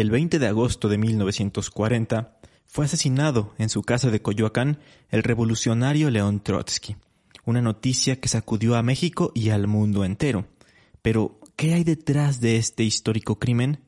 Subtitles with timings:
[0.00, 6.10] El 20 de agosto de 1940 fue asesinado en su casa de Coyoacán el revolucionario
[6.10, 6.96] León Trotsky,
[7.46, 10.48] una noticia que sacudió a México y al mundo entero.
[11.00, 13.80] Pero, ¿qué hay detrás de este histórico crimen?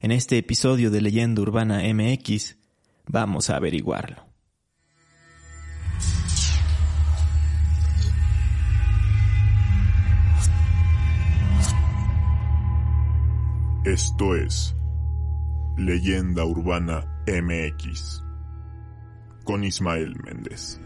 [0.00, 2.56] En este episodio de Leyenda Urbana MX,
[3.06, 4.26] vamos a averiguarlo.
[13.84, 14.74] Esto es
[15.76, 18.22] Leyenda Urbana MX
[19.44, 20.78] con Ismael Méndez.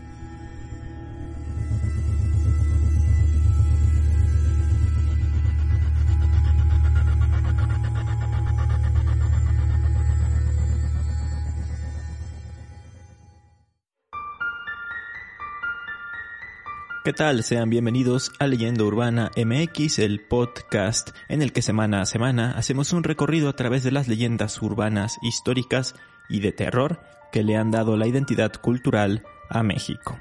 [17.07, 17.45] ¿Qué tal?
[17.45, 22.93] Sean bienvenidos a Leyenda Urbana MX, el podcast en el que semana a semana hacemos
[22.93, 25.95] un recorrido a través de las leyendas urbanas, históricas
[26.29, 30.19] y de terror que le han dado la identidad cultural a México.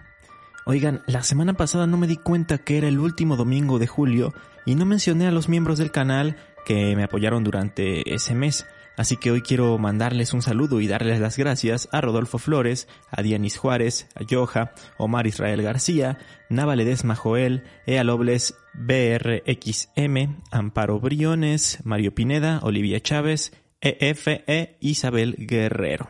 [0.67, 4.35] Oigan, la semana pasada no me di cuenta que era el último domingo de julio
[4.63, 8.67] y no mencioné a los miembros del canal que me apoyaron durante ese mes.
[8.97, 13.21] Así que hoy quiero mandarles un saludo y darles las gracias a Rodolfo Flores, a
[13.21, 16.17] Dianis Juárez, a Yoja, Omar Israel García,
[16.49, 25.35] Nava Ledesma Joel, Ea Lobles, BRXM, Amparo Briones, Mario Pineda, Olivia Chávez, EFE, e Isabel
[25.37, 26.09] Guerrero.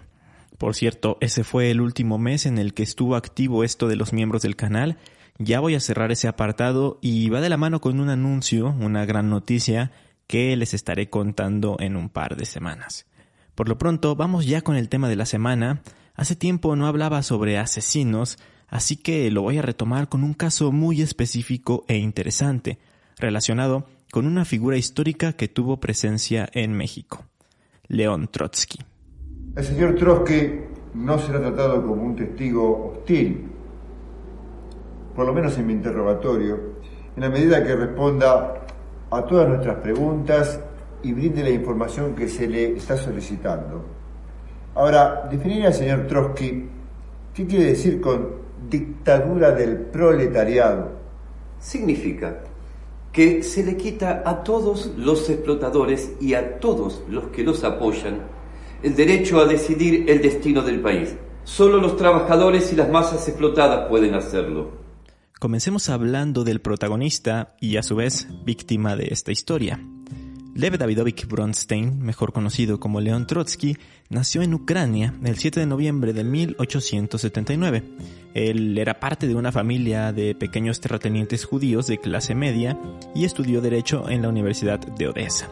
[0.58, 4.14] Por cierto, ese fue el último mes en el que estuvo activo esto de los
[4.14, 4.97] miembros del canal.
[5.38, 9.05] Ya voy a cerrar ese apartado y va de la mano con un anuncio, una
[9.05, 9.92] gran noticia
[10.28, 13.06] que les estaré contando en un par de semanas.
[13.56, 15.82] Por lo pronto, vamos ya con el tema de la semana.
[16.16, 20.72] Hace tiempo no hablaba sobre asesinos, así que lo voy a retomar con un caso
[20.72, 22.80] muy específico e interesante,
[23.17, 27.26] relacionado con una figura histórica que tuvo presencia en México,
[27.88, 28.80] León Trotsky.
[29.56, 30.62] El señor Trotsky
[30.94, 33.52] no será tratado como un testigo hostil,
[35.16, 36.76] por lo menos en mi interrogatorio,
[37.16, 38.64] en la medida que responda
[39.11, 40.60] a todas nuestras preguntas
[41.04, 43.83] y brinde la información que se le está solicitando.
[44.76, 46.67] Ahora, definir al señor Trotsky,
[47.33, 48.30] ¿qué quiere decir con
[48.70, 50.92] dictadura del proletariado?
[51.60, 52.39] Significa
[53.11, 58.36] que se le quita a todos los explotadores y a todos los que los apoyan
[58.83, 61.16] el derecho a decidir el destino del país.
[61.43, 64.85] Solo los trabajadores y las masas explotadas pueden hacerlo.
[65.40, 69.82] Comencemos hablando del protagonista y a su vez víctima de esta historia.
[70.56, 73.76] Lev Davidovich Bronstein, mejor conocido como León Trotsky,
[74.08, 77.84] nació en Ucrania el 7 de noviembre de 1879.
[78.34, 82.80] Él era parte de una familia de pequeños terratenientes judíos de clase media
[83.14, 85.50] y estudió Derecho en la Universidad de Odessa.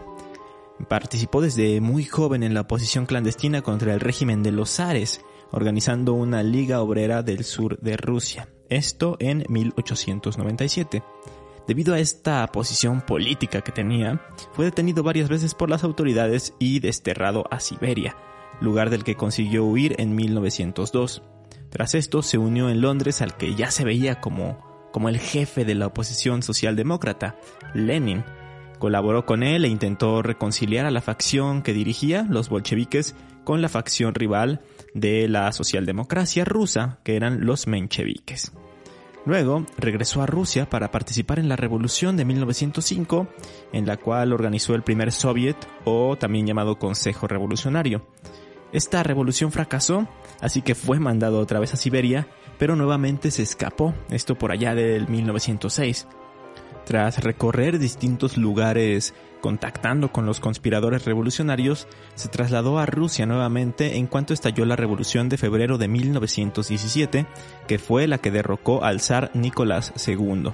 [0.87, 5.19] Participó desde muy joven en la oposición clandestina contra el régimen de los zares,
[5.53, 11.03] organizando una liga obrera del sur de Rusia esto en 1897.
[11.67, 14.21] Debido a esta posición política que tenía,
[14.51, 18.17] fue detenido varias veces por las autoridades y desterrado a Siberia,
[18.59, 21.23] lugar del que consiguió huir en 1902.
[21.69, 25.63] Tras esto se unió en Londres al que ya se veía como, como el jefe
[25.63, 27.37] de la oposición socialdemócrata,
[27.73, 28.23] Lenin.
[28.79, 33.69] Colaboró con él e intentó reconciliar a la facción que dirigía, los bolcheviques, con la
[33.69, 34.61] facción rival
[34.93, 38.51] de la socialdemocracia rusa, que eran los mencheviques.
[39.25, 43.27] Luego regresó a Rusia para participar en la Revolución de 1905,
[43.71, 45.55] en la cual organizó el primer Soviet
[45.85, 48.05] o también llamado Consejo Revolucionario.
[48.73, 50.07] Esta revolución fracasó,
[50.41, 52.27] así que fue mandado otra vez a Siberia,
[52.57, 56.07] pero nuevamente se escapó, esto por allá del 1906.
[56.85, 64.07] Tras recorrer distintos lugares contactando con los conspiradores revolucionarios, se trasladó a Rusia nuevamente en
[64.07, 67.25] cuanto estalló la revolución de febrero de 1917,
[67.67, 70.53] que fue la que derrocó al zar Nicolás II.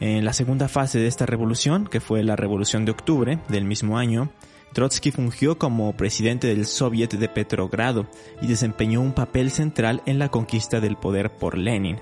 [0.00, 3.96] En la segunda fase de esta revolución, que fue la revolución de octubre del mismo
[3.96, 4.30] año,
[4.74, 8.06] Trotsky fungió como presidente del Soviet de Petrogrado
[8.42, 12.00] y desempeñó un papel central en la conquista del poder por Lenin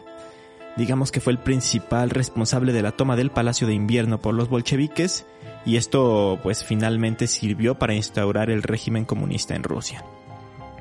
[0.77, 4.49] digamos que fue el principal responsable de la toma del Palacio de Invierno por los
[4.49, 5.27] bolcheviques
[5.65, 10.05] y esto pues finalmente sirvió para instaurar el régimen comunista en Rusia.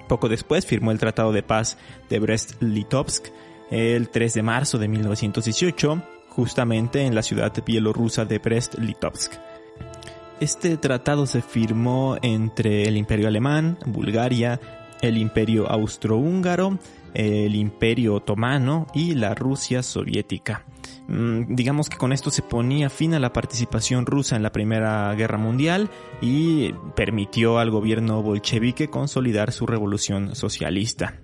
[0.07, 1.77] Poco después firmó el Tratado de Paz
[2.09, 3.31] de Brest-Litovsk
[3.71, 9.31] el 3 de marzo de 1918, justamente en la ciudad bielorrusa de Brest-Litovsk.
[10.41, 14.59] Este tratado se firmó entre el Imperio Alemán, Bulgaria,
[15.01, 16.79] el Imperio Austrohúngaro,
[17.13, 20.65] el Imperio Otomano y la Rusia soviética.
[21.07, 25.13] Mm, digamos que con esto se ponía fin a la participación rusa en la Primera
[25.15, 25.89] Guerra Mundial
[26.21, 31.19] y permitió al gobierno bolchevique consolidar su revolución socialista.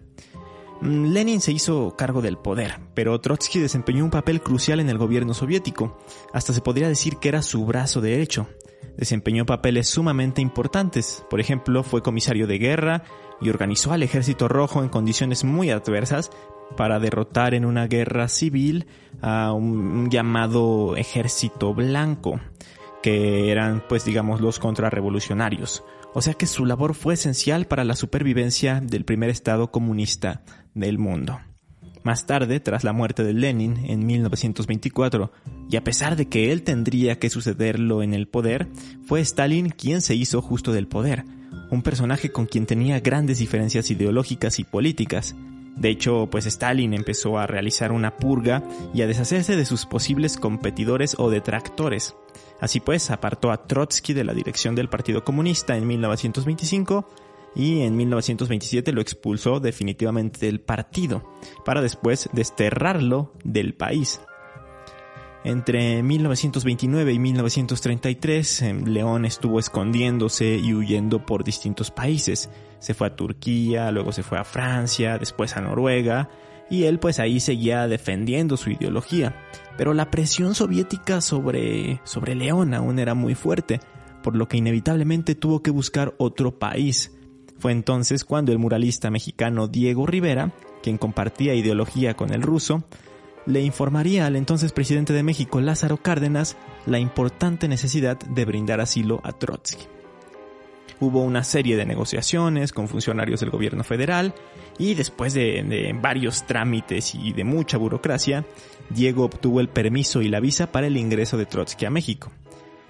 [0.82, 4.98] Mm, Lenin se hizo cargo del poder, pero Trotsky desempeñó un papel crucial en el
[4.98, 5.98] gobierno soviético.
[6.34, 8.48] Hasta se podría decir que era su brazo derecho.
[8.98, 11.24] Desempeñó papeles sumamente importantes.
[11.30, 13.04] Por ejemplo, fue comisario de guerra
[13.42, 16.32] y organizó al ejército rojo en condiciones muy adversas
[16.76, 18.88] para derrotar en una guerra civil
[19.22, 22.40] a un llamado ejército blanco,
[23.02, 25.84] que eran pues digamos los contrarrevolucionarios.
[26.14, 30.42] O sea que su labor fue esencial para la supervivencia del primer Estado comunista
[30.74, 31.40] del mundo.
[32.04, 35.32] Más tarde, tras la muerte de Lenin en 1924,
[35.70, 38.68] y a pesar de que él tendría que sucederlo en el poder,
[39.06, 41.26] fue Stalin quien se hizo justo del poder,
[41.70, 45.36] un personaje con quien tenía grandes diferencias ideológicas y políticas.
[45.76, 50.38] De hecho, pues Stalin empezó a realizar una purga y a deshacerse de sus posibles
[50.38, 52.16] competidores o detractores.
[52.60, 57.08] Así pues, apartó a Trotsky de la dirección del Partido Comunista en 1925
[57.56, 61.24] y en 1927 lo expulsó definitivamente del partido,
[61.66, 64.20] para después desterrarlo del país.
[65.48, 72.50] Entre 1929 y 1933, em, León estuvo escondiéndose y huyendo por distintos países.
[72.80, 76.28] Se fue a Turquía, luego se fue a Francia, después a Noruega,
[76.70, 79.38] y él pues ahí seguía defendiendo su ideología.
[79.78, 83.80] Pero la presión soviética sobre, sobre León aún era muy fuerte,
[84.24, 87.16] por lo que inevitablemente tuvo que buscar otro país.
[87.58, 90.52] Fue entonces cuando el muralista mexicano Diego Rivera,
[90.84, 92.84] quien compartía ideología con el ruso,
[93.48, 99.22] le informaría al entonces presidente de México, Lázaro Cárdenas, la importante necesidad de brindar asilo
[99.24, 99.86] a Trotsky.
[101.00, 104.34] Hubo una serie de negociaciones con funcionarios del gobierno federal
[104.78, 108.46] y después de, varios trámites y de mucha burocracia,
[108.90, 112.32] Diego obtuvo el permiso y la visa para el ingreso de Trotsky a México.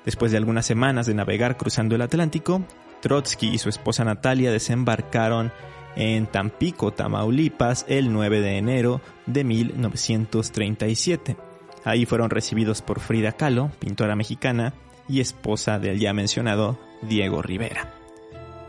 [0.06, 2.64] Después de algunas semanas de navegar cruzando el Atlántico,
[3.02, 5.52] Trotsky y su esposa Natalia desembarcaron
[5.98, 11.36] en Tampico, Tamaulipas, el 9 de enero de 1937.
[11.84, 14.74] Ahí fueron recibidos por Frida Kahlo, pintora mexicana
[15.10, 17.94] y esposa del ya mencionado Diego Rivera.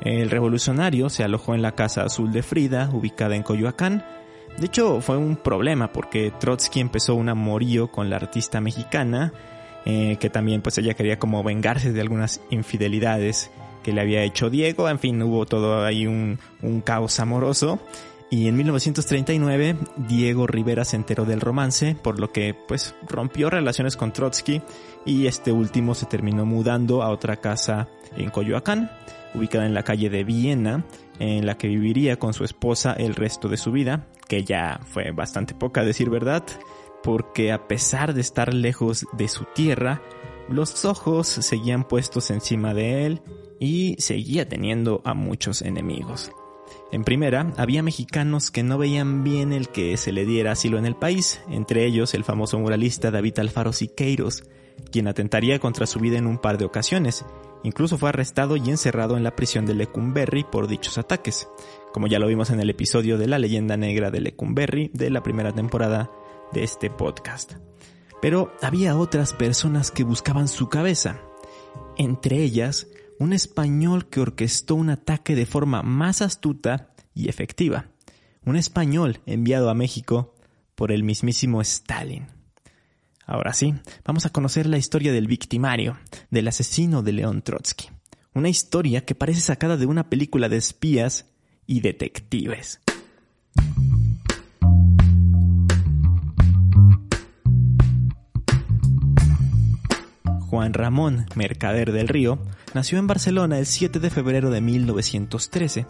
[0.00, 4.04] El revolucionario se alojó en la Casa Azul de Frida, ubicada en Coyoacán.
[4.56, 9.32] De hecho, fue un problema porque Trotsky empezó un amorío con la artista mexicana,
[9.84, 13.50] eh, que también pues ella quería como vengarse de algunas infidelidades
[13.88, 14.86] que le había hecho Diego.
[14.90, 17.80] En fin, hubo todo ahí un, un caos amoroso.
[18.28, 23.96] Y en 1939 Diego Rivera se enteró del romance, por lo que pues rompió relaciones
[23.96, 24.60] con Trotsky
[25.06, 28.90] y este último se terminó mudando a otra casa en Coyoacán,
[29.34, 30.84] ubicada en la calle de Viena,
[31.18, 35.12] en la que viviría con su esposa el resto de su vida, que ya fue
[35.12, 36.44] bastante poca a decir verdad,
[37.02, 40.02] porque a pesar de estar lejos de su tierra,
[40.50, 43.22] los ojos seguían puestos encima de él
[43.58, 46.30] y seguía teniendo a muchos enemigos.
[46.90, 50.86] En primera, había mexicanos que no veían bien el que se le diera asilo en
[50.86, 54.44] el país, entre ellos el famoso muralista David Alfaro Siqueiros,
[54.90, 57.24] quien atentaría contra su vida en un par de ocasiones.
[57.62, 61.48] Incluso fue arrestado y encerrado en la prisión de Lecumberri por dichos ataques,
[61.92, 65.22] como ya lo vimos en el episodio de la leyenda negra de Lecumberri de la
[65.22, 66.10] primera temporada
[66.52, 67.54] de este podcast.
[68.22, 71.20] Pero había otras personas que buscaban su cabeza,
[71.96, 77.86] entre ellas un español que orquestó un ataque de forma más astuta y efectiva.
[78.44, 80.34] Un español enviado a México
[80.74, 82.26] por el mismísimo Stalin.
[83.26, 85.98] Ahora sí, vamos a conocer la historia del victimario,
[86.30, 87.90] del asesino de León Trotsky.
[88.34, 91.26] Una historia que parece sacada de una película de espías
[91.66, 92.80] y detectives.
[100.74, 102.38] Ramón Mercader del Río
[102.74, 105.86] nació en Barcelona el 7 de febrero de 1913.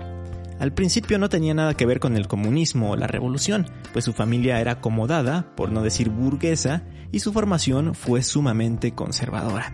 [0.58, 4.12] Al principio no tenía nada que ver con el comunismo o la revolución, pues su
[4.12, 6.82] familia era acomodada, por no decir burguesa,
[7.12, 9.72] y su formación fue sumamente conservadora.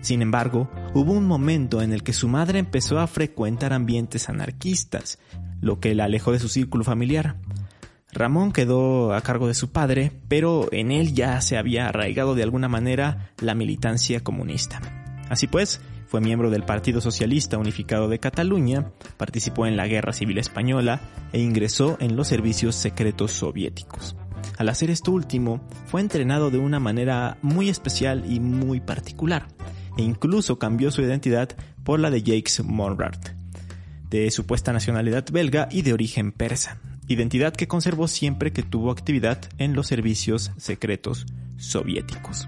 [0.00, 5.18] Sin embargo, hubo un momento en el que su madre empezó a frecuentar ambientes anarquistas,
[5.60, 7.36] lo que la alejó de su círculo familiar.
[8.12, 12.42] Ramón quedó a cargo de su padre, pero en él ya se había arraigado de
[12.42, 14.80] alguna manera la militancia comunista.
[15.28, 20.38] Así pues, fue miembro del Partido Socialista Unificado de Cataluña, participó en la Guerra Civil
[20.38, 21.00] Española
[21.32, 24.16] e ingresó en los servicios secretos soviéticos.
[24.56, 29.48] Al hacer esto último, fue entrenado de una manera muy especial y muy particular,
[29.98, 31.50] e incluso cambió su identidad
[31.84, 33.18] por la de Jacques Monrad,
[34.08, 39.40] de supuesta nacionalidad belga y de origen persa, identidad que conservó siempre que tuvo actividad
[39.58, 42.46] en los servicios secretos soviéticos.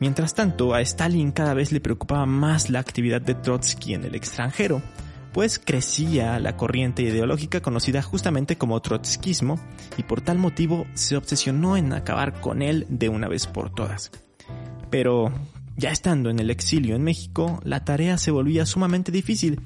[0.00, 4.14] Mientras tanto, a Stalin cada vez le preocupaba más la actividad de Trotsky en el
[4.14, 4.82] extranjero,
[5.32, 9.60] pues crecía la corriente ideológica conocida justamente como trotskismo
[9.96, 14.10] y por tal motivo se obsesionó en acabar con él de una vez por todas.
[14.90, 15.32] Pero
[15.76, 19.60] ya estando en el exilio en México, la tarea se volvía sumamente difícil,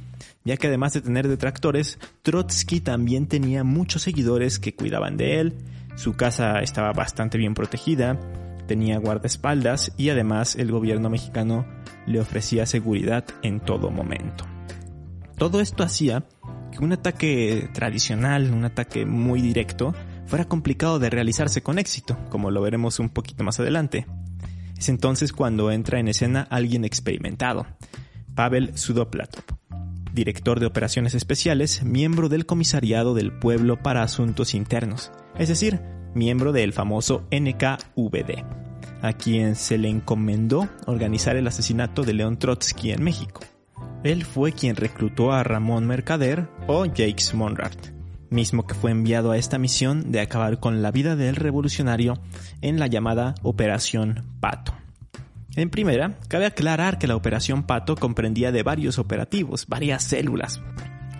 [0.44, 5.54] ya que además de tener detractores, Trotsky también tenía muchos seguidores que cuidaban de él,
[5.96, 8.18] su casa estaba bastante bien protegida,
[8.66, 11.66] tenía guardaespaldas y además el gobierno mexicano
[12.06, 14.44] le ofrecía seguridad en todo momento.
[15.38, 16.24] Todo esto hacía
[16.72, 19.94] que un ataque tradicional, un ataque muy directo,
[20.26, 24.06] fuera complicado de realizarse con éxito, como lo veremos un poquito más adelante.
[24.76, 27.66] Es entonces cuando entra en escena alguien experimentado,
[28.34, 29.44] Pavel Sudoplatov,
[30.14, 35.80] director de operaciones especiales, miembro del Comisariado del Pueblo para Asuntos Internos, es decir,
[36.14, 38.44] miembro del famoso NKVD,
[39.02, 43.40] a quien se le encomendó organizar el asesinato de León Trotsky en México.
[44.04, 47.73] Él fue quien reclutó a Ramón Mercader o Jacques Monrad,
[48.30, 52.21] mismo que fue enviado a esta misión de acabar con la vida del revolucionario
[52.61, 54.83] en la llamada Operación Pato.
[55.56, 60.61] En primera, cabe aclarar que la Operación Pato comprendía de varios operativos, varias células,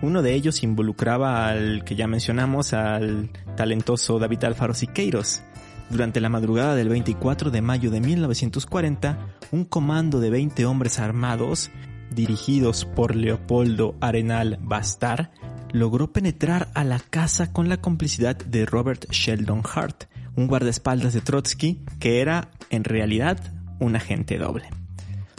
[0.05, 5.43] uno de ellos involucraba al que ya mencionamos, al talentoso David Alfaro Siqueiros.
[5.89, 9.19] Durante la madrugada del 24 de mayo de 1940,
[9.51, 11.71] un comando de 20 hombres armados,
[12.15, 15.31] dirigidos por Leopoldo Arenal Bastar,
[15.73, 20.05] logró penetrar a la casa con la complicidad de Robert Sheldon Hart,
[20.37, 24.69] un guardaespaldas de Trotsky que era, en realidad, un agente doble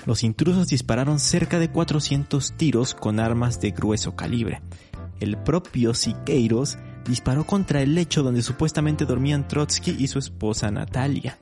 [0.05, 4.61] los intrusos dispararon cerca de 400 tiros con armas de grueso calibre.
[5.19, 6.77] El propio Siqueiros
[7.07, 11.39] disparó contra el lecho donde supuestamente dormían Trotsky y su esposa Natalia.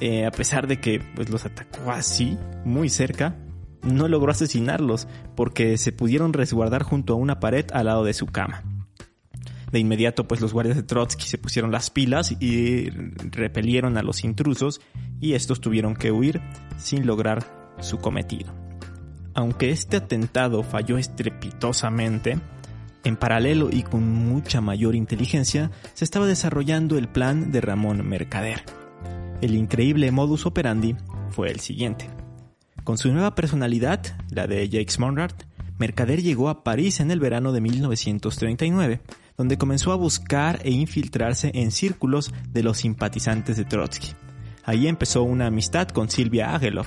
[0.00, 3.36] Eh, a pesar de que pues, los atacó así, muy cerca,
[3.82, 8.26] no logró asesinarlos porque se pudieron resguardar junto a una pared al lado de su
[8.26, 8.62] cama.
[9.70, 14.24] De inmediato, pues los guardias de Trotsky se pusieron las pilas y repelieron a los
[14.24, 14.80] intrusos
[15.20, 16.40] y estos tuvieron que huir
[16.78, 18.54] sin lograr su cometido.
[19.34, 22.38] Aunque este atentado falló estrepitosamente,
[23.04, 28.62] en paralelo y con mucha mayor inteligencia se estaba desarrollando el plan de Ramón Mercader.
[29.40, 30.96] El increíble modus operandi
[31.30, 32.10] fue el siguiente.
[32.84, 35.30] Con su nueva personalidad, la de Jacques Monrad,
[35.78, 39.00] Mercader llegó a París en el verano de 1939,
[39.38, 44.08] donde comenzó a buscar e infiltrarse en círculos de los simpatizantes de Trotsky.
[44.64, 46.86] Allí empezó una amistad con Silvia Agelov,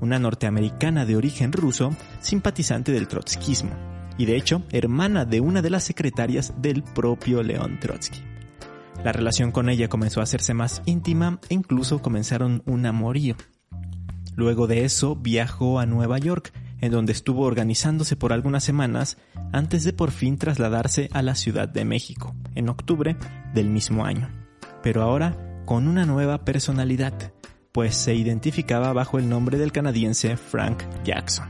[0.00, 3.70] una norteamericana de origen ruso, simpatizante del trotskismo,
[4.16, 8.20] y de hecho hermana de una de las secretarias del propio León Trotsky.
[9.04, 13.36] La relación con ella comenzó a hacerse más íntima e incluso comenzaron un amorío.
[14.36, 19.18] Luego de eso viajó a Nueva York, en donde estuvo organizándose por algunas semanas
[19.52, 23.16] antes de por fin trasladarse a la Ciudad de México, en octubre
[23.54, 24.28] del mismo año.
[24.82, 27.32] Pero ahora con una nueva personalidad,
[27.72, 31.48] pues se identificaba bajo el nombre del canadiense Frank Jackson.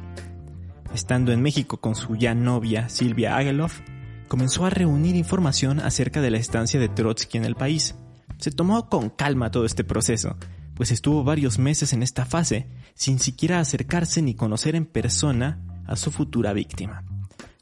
[0.94, 3.80] Estando en México con su ya novia Silvia Ageloff,
[4.28, 7.94] comenzó a reunir información acerca de la estancia de Trotsky en el país.
[8.38, 10.36] Se tomó con calma todo este proceso,
[10.80, 15.94] pues estuvo varios meses en esta fase, sin siquiera acercarse ni conocer en persona a
[15.94, 17.04] su futura víctima.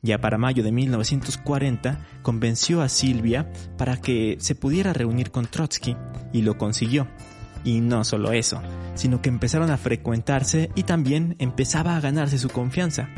[0.02, 5.96] Ya para mayo de 1940 convenció a Silvia para que se pudiera reunir con Trotsky
[6.32, 7.08] y lo consiguió,
[7.64, 8.62] y no solo eso,
[8.94, 13.08] sino que empezaron a frecuentarse y también empezaba a ganarse su confianza.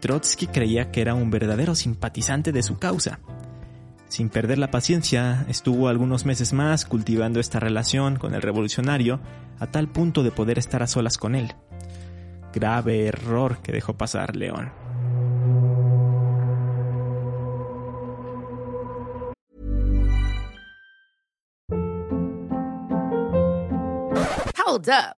[0.00, 3.20] Trotsky creía que era un verdadero simpatizante de su causa.
[4.10, 9.20] Sin perder la paciencia, estuvo algunos meses más cultivando esta relación con el revolucionario
[9.60, 11.54] a tal punto de poder estar a solas con él.
[12.52, 14.72] Grave error que dejó pasar León.
[24.66, 25.19] Hold up.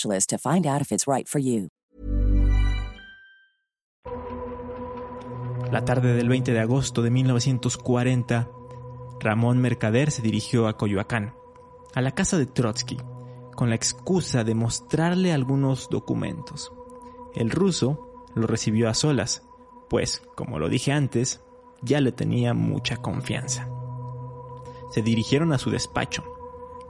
[5.71, 8.49] La tarde del 20 de agosto de 1940,
[9.21, 11.33] Ramón Mercader se dirigió a Coyoacán,
[11.95, 12.97] a la casa de Trotsky,
[13.55, 16.73] con la excusa de mostrarle algunos documentos.
[17.33, 19.43] El ruso lo recibió a solas,
[19.89, 21.41] pues, como lo dije antes,
[21.81, 23.69] ya le tenía mucha confianza.
[24.89, 26.23] Se dirigieron a su despacho,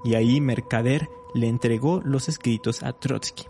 [0.04, 3.46] y ahí Mercader le entregó los escritos a Trotsky,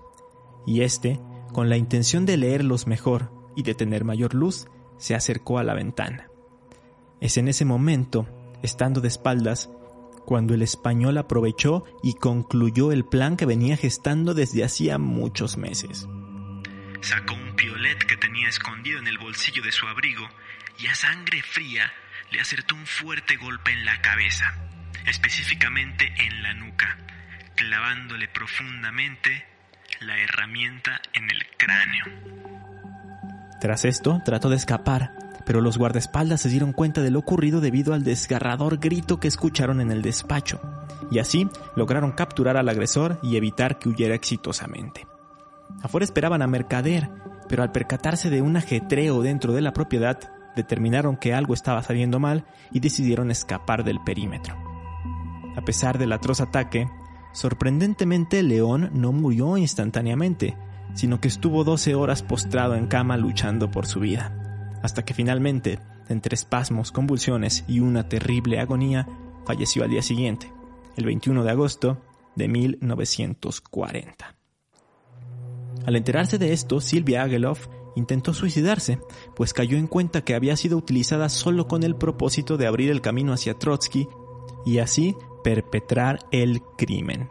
[0.65, 1.19] y éste,
[1.53, 5.73] con la intención de leerlos mejor y de tener mayor luz, se acercó a la
[5.73, 6.29] ventana.
[7.19, 8.27] Es en ese momento,
[8.61, 9.69] estando de espaldas,
[10.25, 16.07] cuando el español aprovechó y concluyó el plan que venía gestando desde hacía muchos meses.
[17.01, 20.27] Sacó un piolet que tenía escondido en el bolsillo de su abrigo
[20.77, 21.91] y a sangre fría
[22.31, 24.53] le acertó un fuerte golpe en la cabeza,
[25.05, 26.97] específicamente en la nuca,
[27.61, 29.29] clavándole profundamente
[29.99, 32.05] la herramienta en el cráneo.
[33.59, 35.11] Tras esto, trató de escapar,
[35.45, 39.79] pero los guardaespaldas se dieron cuenta de lo ocurrido debido al desgarrador grito que escucharon
[39.79, 40.59] en el despacho,
[41.11, 45.05] y así lograron capturar al agresor y evitar que huyera exitosamente.
[45.83, 47.09] Afuera esperaban a Mercader,
[47.47, 50.17] pero al percatarse de un ajetreo dentro de la propiedad,
[50.55, 54.57] determinaron que algo estaba saliendo mal y decidieron escapar del perímetro.
[55.55, 56.87] A pesar del atroz ataque,
[57.33, 60.57] sorprendentemente León no murió instantáneamente,
[60.93, 65.79] sino que estuvo 12 horas postrado en cama luchando por su vida, hasta que finalmente,
[66.09, 69.07] entre espasmos, convulsiones y una terrible agonía,
[69.45, 70.51] falleció al día siguiente,
[70.97, 71.97] el 21 de agosto
[72.35, 74.35] de 1940.
[75.85, 78.99] Al enterarse de esto, Silvia Ageloff intentó suicidarse,
[79.35, 83.01] pues cayó en cuenta que había sido utilizada solo con el propósito de abrir el
[83.01, 84.07] camino hacia Trotsky
[84.65, 87.29] y así perpetrar el crimen.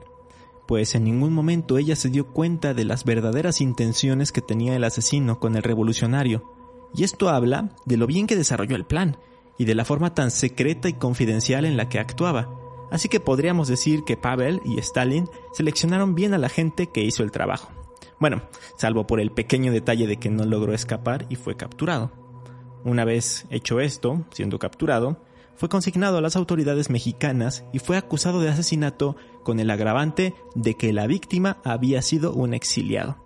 [0.66, 4.85] Pues en ningún momento ella se dio cuenta de las verdaderas intenciones que tenía el
[4.85, 6.55] asesino con el revolucionario.
[6.94, 9.16] Y esto habla de lo bien que desarrolló el plan
[9.59, 12.49] y de la forma tan secreta y confidencial en la que actuaba.
[12.90, 17.23] Así que podríamos decir que Pavel y Stalin seleccionaron bien a la gente que hizo
[17.23, 17.70] el trabajo.
[18.18, 18.42] Bueno,
[18.77, 22.11] salvo por el pequeño detalle de que no logró escapar y fue capturado.
[22.85, 25.23] Una vez hecho esto, siendo capturado,
[25.61, 30.75] fue consignado a las autoridades mexicanas y fue acusado de asesinato con el agravante de
[30.75, 33.23] que la víctima había sido un exiliado.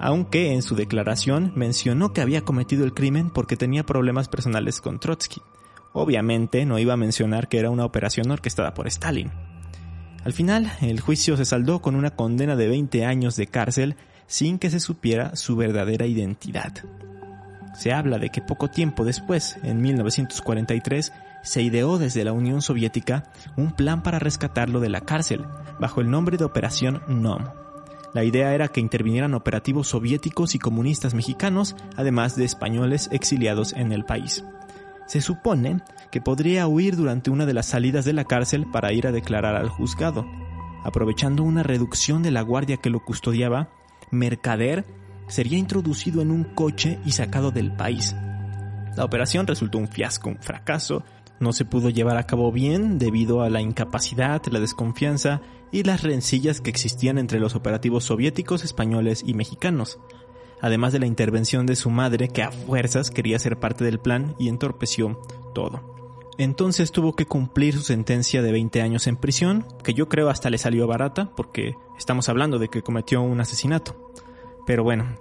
[0.00, 4.98] Aunque en su declaración mencionó que había cometido el crimen porque tenía problemas personales con
[4.98, 5.42] Trotsky.
[5.92, 9.30] Obviamente no iba a mencionar que era una operación orquestada por Stalin.
[10.24, 13.94] Al final, el juicio se saldó con una condena de 20 años de cárcel
[14.26, 16.72] sin que se supiera su verdadera identidad.
[17.78, 23.24] Se habla de que poco tiempo después, en 1943, se ideó desde la Unión Soviética
[23.56, 25.46] un plan para rescatarlo de la cárcel,
[25.78, 27.44] bajo el nombre de Operación NOM.
[28.12, 33.92] La idea era que intervinieran operativos soviéticos y comunistas mexicanos, además de españoles exiliados en
[33.92, 34.44] el país.
[35.06, 39.06] Se supone que podría huir durante una de las salidas de la cárcel para ir
[39.06, 40.26] a declarar al juzgado.
[40.84, 43.70] Aprovechando una reducción de la guardia que lo custodiaba,
[44.10, 44.84] Mercader
[45.28, 48.14] sería introducido en un coche y sacado del país.
[48.96, 51.04] La operación resultó un fiasco, un fracaso,
[51.40, 55.40] no se pudo llevar a cabo bien debido a la incapacidad, la desconfianza
[55.72, 59.98] y las rencillas que existían entre los operativos soviéticos, españoles y mexicanos,
[60.60, 64.36] además de la intervención de su madre que a fuerzas quería ser parte del plan
[64.38, 65.20] y entorpeció
[65.54, 65.98] todo.
[66.36, 70.50] Entonces tuvo que cumplir su sentencia de 20 años en prisión, que yo creo hasta
[70.50, 74.12] le salió barata, porque estamos hablando de que cometió un asesinato.
[74.66, 75.16] Pero bueno,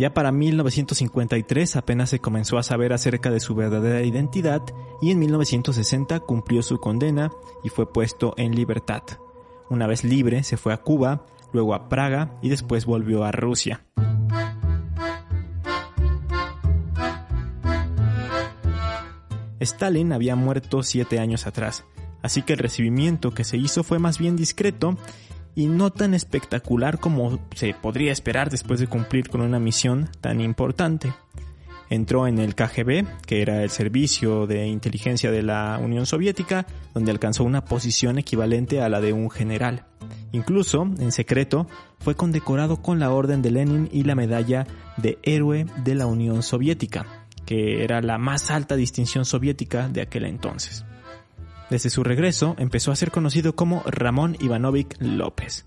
[0.00, 4.62] ya para 1953 apenas se comenzó a saber acerca de su verdadera identidad
[5.02, 7.30] y en 1960 cumplió su condena
[7.62, 9.02] y fue puesto en libertad.
[9.68, 13.84] Una vez libre se fue a Cuba, luego a Praga y después volvió a Rusia.
[19.60, 21.84] Stalin había muerto siete años atrás,
[22.22, 24.96] así que el recibimiento que se hizo fue más bien discreto
[25.54, 30.40] y no tan espectacular como se podría esperar después de cumplir con una misión tan
[30.40, 31.12] importante.
[31.88, 37.10] Entró en el KGB, que era el servicio de inteligencia de la Unión Soviética, donde
[37.10, 39.86] alcanzó una posición equivalente a la de un general.
[40.30, 41.66] Incluso, en secreto,
[41.98, 46.44] fue condecorado con la Orden de Lenin y la medalla de Héroe de la Unión
[46.44, 50.84] Soviética, que era la más alta distinción soviética de aquel entonces.
[51.70, 55.66] Desde su regreso empezó a ser conocido como Ramón Ivanovich López.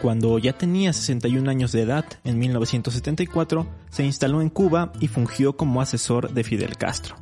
[0.00, 5.56] Cuando ya tenía 61 años de edad, en 1974, se instaló en Cuba y fungió
[5.56, 7.16] como asesor de Fidel Castro.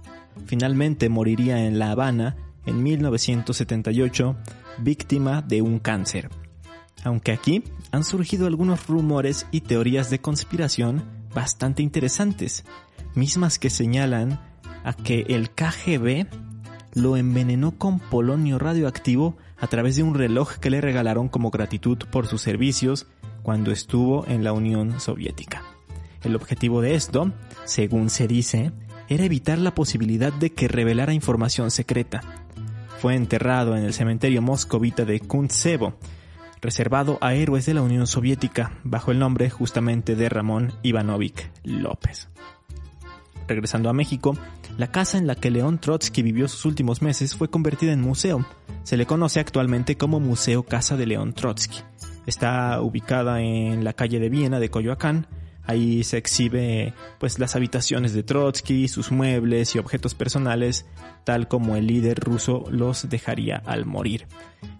[0.44, 2.36] Finalmente moriría en La Habana
[2.66, 4.36] en 1978,
[4.78, 6.28] víctima de un cáncer.
[7.04, 12.64] Aunque aquí han surgido algunos rumores y teorías de conspiración bastante interesantes,
[13.14, 14.40] mismas que señalan
[14.84, 16.26] a que el KGB
[16.94, 21.98] lo envenenó con polonio radioactivo a través de un reloj que le regalaron como gratitud
[22.10, 23.06] por sus servicios
[23.42, 25.62] cuando estuvo en la Unión Soviética.
[26.22, 27.32] El objetivo de esto,
[27.64, 28.72] según se dice,
[29.08, 32.22] era evitar la posibilidad de que revelara información secreta.
[33.00, 35.94] Fue enterrado en el cementerio moscovita de Kuntsevo,
[36.62, 42.30] reservado a héroes de la Unión Soviética, bajo el nombre justamente de Ramón Ivanovich López.
[43.46, 44.38] Regresando a México,
[44.76, 48.44] la casa en la que León Trotsky vivió sus últimos meses fue convertida en museo.
[48.82, 51.78] Se le conoce actualmente como Museo Casa de León Trotsky.
[52.26, 55.26] Está ubicada en la calle de Viena de Coyoacán.
[55.66, 60.86] Ahí se exhibe pues las habitaciones de Trotsky, sus muebles y objetos personales,
[61.24, 64.26] tal como el líder ruso los dejaría al morir.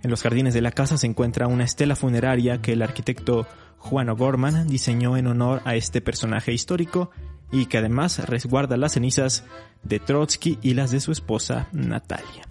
[0.03, 3.47] En los jardines de la casa se encuentra una estela funeraria que el arquitecto
[3.79, 7.11] Juan O'Gorman diseñó en honor a este personaje histórico
[7.55, 9.45] y que además resguarda las cenizas
[9.85, 12.49] de Trotsky y las de su esposa Natalia.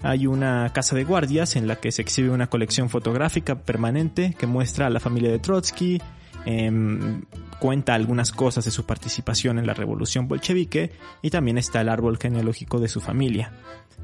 [0.00, 4.46] Hay una casa de guardias en la que se exhibe una colección fotográfica permanente que
[4.46, 6.00] muestra a la familia de Trotsky,
[6.44, 7.22] em,
[7.58, 12.16] cuenta algunas cosas de su participación en la revolución bolchevique y también está el árbol
[12.16, 13.50] genealógico de su familia.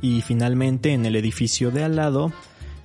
[0.02, 2.32] Y finalmente en el edificio de al lado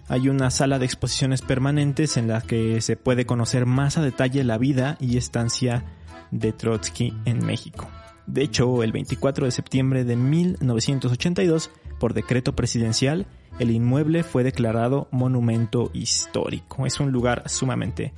[0.07, 4.43] hay una sala de exposiciones permanentes en la que se puede conocer más a detalle
[4.43, 5.83] la vida y estancia
[6.31, 7.89] de Trotsky en México.
[8.25, 13.25] De hecho, el 24 de septiembre de 1982, por decreto presidencial,
[13.57, 16.85] el inmueble fue declarado monumento histórico.
[16.85, 18.13] Es un lugar sumamente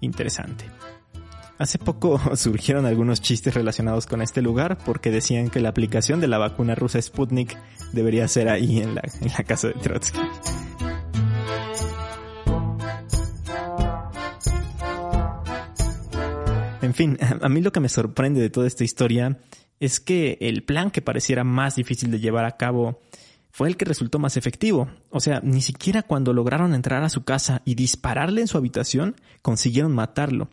[0.00, 0.64] interesante.
[1.58, 6.28] Hace poco surgieron algunos chistes relacionados con este lugar porque decían que la aplicación de
[6.28, 7.58] la vacuna rusa Sputnik
[7.92, 10.20] debería ser ahí en la, en la casa de Trotsky.
[16.88, 19.38] En fin, a mí lo que me sorprende de toda esta historia
[19.78, 23.00] es que el plan que pareciera más difícil de llevar a cabo
[23.50, 24.88] fue el que resultó más efectivo.
[25.10, 29.16] O sea, ni siquiera cuando lograron entrar a su casa y dispararle en su habitación
[29.42, 30.48] consiguieron matarlo.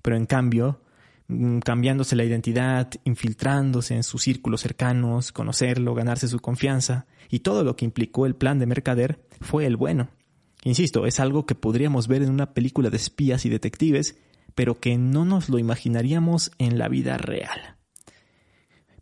[0.00, 0.80] Pero en cambio,
[1.26, 7.64] mm, cambiándose la identidad, infiltrándose en sus círculos cercanos, conocerlo, ganarse su confianza y todo
[7.64, 10.08] lo que implicó el plan de Mercader fue el bueno.
[10.62, 14.16] Insisto, es algo que podríamos ver en una película de espías y detectives
[14.54, 17.76] pero que no nos lo imaginaríamos en la vida real.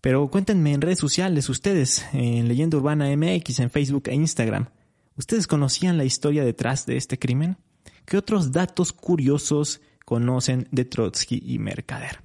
[0.01, 4.69] Pero cuéntenme en redes sociales ustedes, en Leyenda Urbana MX, en Facebook e Instagram,
[5.17, 7.57] ¿ustedes conocían la historia detrás de este crimen?
[8.05, 12.23] ¿Qué otros datos curiosos conocen de Trotsky y Mercader?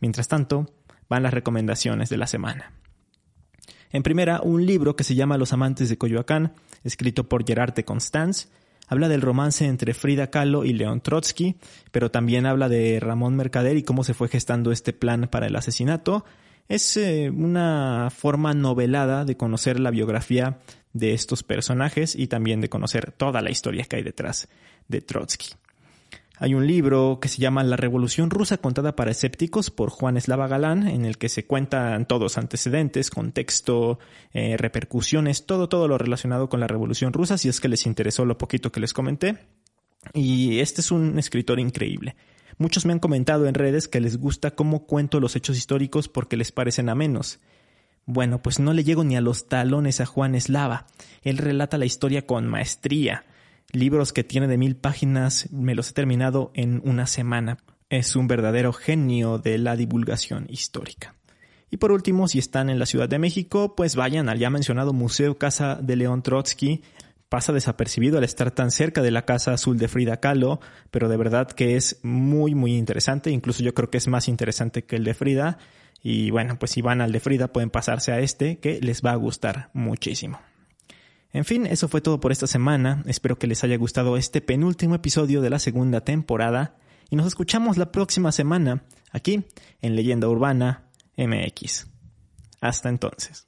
[0.00, 0.70] Mientras tanto,
[1.08, 2.72] van las recomendaciones de la semana.
[3.90, 6.52] En primera, un libro que se llama Los amantes de Coyoacán,
[6.84, 8.48] escrito por Gerard de Constance,
[8.88, 11.56] Habla del romance entre Frida Kahlo y León Trotsky,
[11.92, 15.56] pero también habla de Ramón Mercader y cómo se fue gestando este plan para el
[15.56, 16.24] asesinato.
[16.68, 20.58] Es eh, una forma novelada de conocer la biografía
[20.92, 24.48] de estos personajes y también de conocer toda la historia que hay detrás
[24.88, 25.54] de Trotsky.
[26.40, 30.46] Hay un libro que se llama La Revolución Rusa contada para escépticos por Juan Eslava
[30.46, 33.98] Galán, en el que se cuentan todos antecedentes, contexto,
[34.32, 38.24] eh, repercusiones, todo, todo lo relacionado con la Revolución Rusa, si es que les interesó
[38.24, 39.38] lo poquito que les comenté.
[40.14, 42.14] Y este es un escritor increíble.
[42.56, 46.36] Muchos me han comentado en redes que les gusta cómo cuento los hechos históricos porque
[46.36, 47.40] les parecen amenos.
[48.06, 50.86] Bueno, pues no le llego ni a los talones a Juan Eslava.
[51.22, 53.24] Él relata la historia con maestría
[53.72, 57.58] libros que tiene de mil páginas, me los he terminado en una semana.
[57.90, 61.14] Es un verdadero genio de la divulgación histórica.
[61.70, 64.92] Y por último, si están en la Ciudad de México, pues vayan al ya mencionado
[64.92, 66.82] Museo Casa de León Trotsky.
[67.28, 71.18] Pasa desapercibido al estar tan cerca de la Casa Azul de Frida Kahlo, pero de
[71.18, 75.04] verdad que es muy muy interesante, incluso yo creo que es más interesante que el
[75.04, 75.58] de Frida.
[76.02, 79.12] Y bueno, pues si van al de Frida pueden pasarse a este que les va
[79.12, 80.40] a gustar muchísimo.
[81.32, 83.02] En fin, eso fue todo por esta semana.
[83.06, 86.76] Espero que les haya gustado este penúltimo episodio de la segunda temporada
[87.10, 89.44] y nos escuchamos la próxima semana aquí
[89.80, 90.84] en Leyenda Urbana
[91.16, 91.86] MX.
[92.60, 93.47] Hasta entonces.